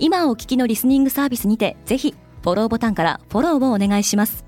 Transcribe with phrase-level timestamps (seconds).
[0.00, 4.44] 今お聞きのリスニングサービスにてぜひフォローボタンからフォローをお願いします。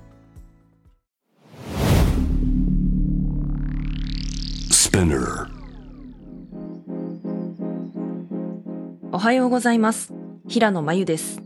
[9.11, 10.13] おはようございます。
[10.47, 11.41] 平野真由です。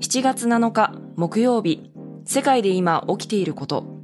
[0.00, 1.90] 7月7日木曜日。
[2.24, 3.94] 世界で今起きていること。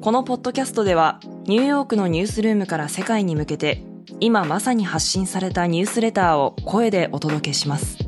[0.00, 3.84] このポッドキャストではニューヨークのニュースルームから世界に向けて
[4.18, 7.99] 今まさに発信されたニュースレターを声でお届けします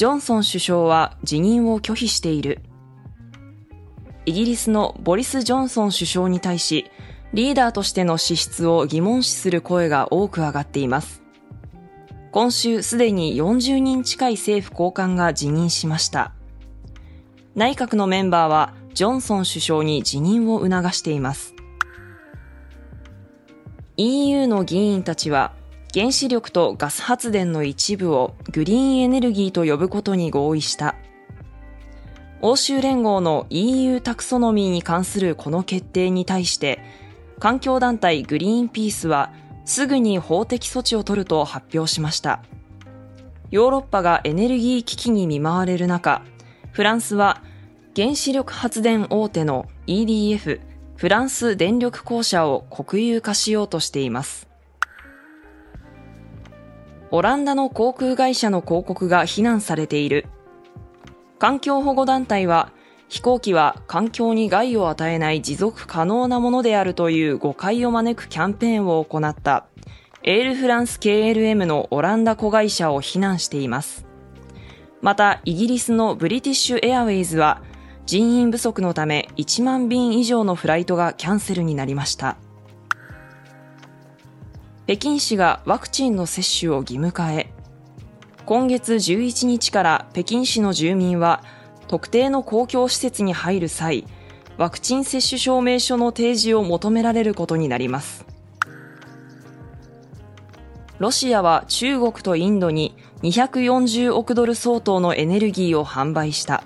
[0.00, 2.62] ジョンソン首相は辞任を拒否している。
[4.24, 6.90] イギリスのボリス・ジョンソン首相に対し、
[7.34, 11.22] リーダーとしての資質を疑問視する声が多く上がっています。
[12.32, 16.32] 今週すでに40人近い政府高官が辞任しました。
[17.54, 21.54] 内閣のメンバーはジョンソン首相に辞任を促しています。
[23.98, 25.52] EU の議員たちは
[25.92, 30.94] 原子力とガス発電の一部をグリーンエネルギーと呼ぶことに合意した。
[32.42, 36.80] 欧州連合の EU タクソノミーに関するこの決定に対して、
[37.40, 39.32] 環境団体グリーンピースは
[39.64, 42.42] すぐに法的措置を取ると発表しました。
[43.50, 46.22] ヨーロッパがエネルギー危機に見舞われる中、
[46.70, 47.42] フランスは
[47.96, 50.60] 原子力発電大手の EDF
[50.94, 54.49] フランス電力公社を国有化しようとしています。
[57.12, 60.26] オランダの航空会社の広告が非難されている。
[61.38, 62.72] 環境保護団体は、
[63.08, 69.66] 飛行機は環境に害を与えない持続可能なものであるという誤解を招くキャンペーンを行った、
[70.22, 74.06] エールフランス KLM のオランダ子会社を非難しています。
[75.00, 77.62] また、イギリスのブリティッシュエアウェイズは、
[78.06, 82.36] 人員不足のため1万便以上のフライトがキャンセルになりました。
[84.90, 87.52] 北京市がワクチンの接種を義務化へ。
[88.44, 91.44] 今月11日から北京市の住民は
[91.86, 94.04] 特定の公共施設に入る際、
[94.56, 98.26] ワクチン接種証明書の提示を求められることになります。
[100.98, 106.64] ロシアは中国とインドに240億ドル相当のエネルギーを販売した。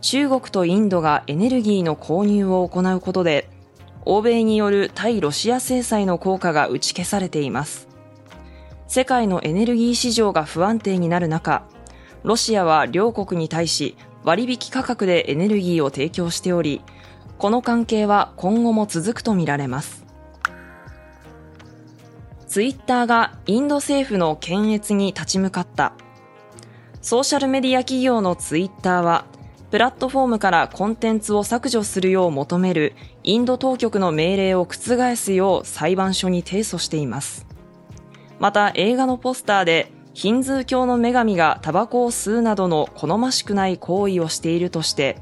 [0.00, 3.50] 中国とインドがエネルギーの購入を行うことで、
[4.04, 7.88] 欧米による対ロシア制裁の効果が打ち消されています。
[8.88, 11.64] 世界のエネルギー市場が不安定になる中、
[12.24, 16.82] ロシアは両国に対し割引価格でエネルギーを提供しており、
[17.38, 20.04] この関係は今後も続くとみられます。
[22.46, 25.92] ツイッターがインド政府の検閲に立ち向かった。
[27.00, 29.24] ソーシャルメディア企業のツイッターは
[29.70, 37.46] プラットフォームからコンテンツを削除するよう求めるインド当局の命令を覆すよう裁判所に提訴しています。
[38.40, 45.18] また映画のポスターでヒンズー教の女神がタバコを吸うなどの好ましくない行為をしているとして、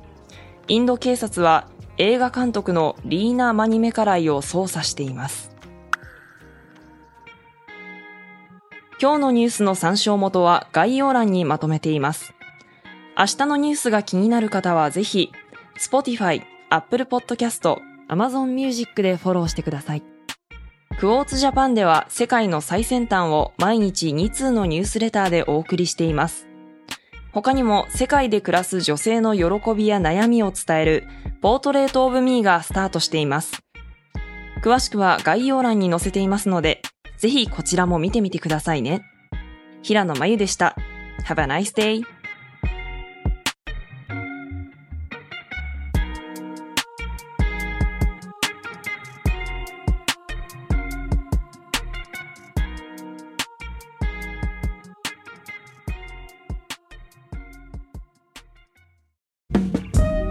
[0.67, 5.51] インド警察は映画監督のリーナ・マニメカライを捜査しています。
[9.01, 12.38] 今日のニュースの参照元は概要欄にまとめています。
[13.19, 15.33] 明日のニュースが気になる方はぜひ、
[15.77, 16.41] Spotify、
[16.71, 17.77] Apple Podcast、
[18.09, 20.03] Amazon Music でフォローしてください。
[21.01, 26.47] クォーツジャパンでは世界の最先端を毎日2通のニュースレターでお送りしています。
[27.33, 31.09] 他にも世界で暮らす女性の喜びや悩みを伝える
[31.41, 33.65] ポートレートオブミーがスタートしています。
[34.63, 36.83] 詳しくは概要欄に載せていますので、
[37.17, 39.03] ぜひこちらも見てみてくださいね。
[39.83, 40.77] 平野真由でした。
[41.27, 42.18] Have a nice day!